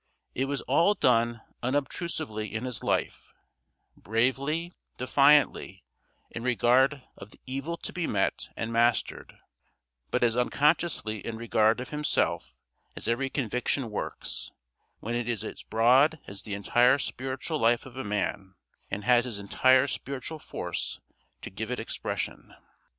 It 0.33 0.45
was 0.45 0.61
all 0.61 0.95
done 0.95 1.41
unobtrusively 1.61 2.51
in 2.51 2.65
his 2.65 2.83
life; 2.83 3.35
bravely, 3.95 4.73
defiantly, 4.97 5.83
in 6.31 6.41
regard 6.41 7.03
of 7.17 7.29
the 7.29 7.39
evil 7.45 7.77
to 7.77 7.93
be 7.93 8.07
met 8.07 8.49
and 8.57 8.73
mastered, 8.73 9.37
but 10.09 10.23
as 10.23 10.35
unconsciously 10.35 11.23
in 11.23 11.37
regard 11.37 11.79
of 11.79 11.89
himself 11.89 12.55
as 12.95 13.07
every 13.07 13.29
conviction 13.29 13.91
works, 13.91 14.49
when 15.01 15.13
it 15.13 15.29
is 15.29 15.43
as 15.43 15.61
broad 15.61 16.17
as 16.25 16.41
the 16.41 16.55
entire 16.55 16.97
spiritual 16.97 17.59
life 17.59 17.85
of 17.85 17.95
a 17.95 18.03
man 18.03 18.55
and 18.89 19.03
has 19.03 19.25
his 19.25 19.37
entire 19.37 19.85
spiritual 19.85 20.39
force 20.39 20.99
to 21.43 21.51
give 21.51 21.69
it 21.69 21.79
expression. 21.79 22.55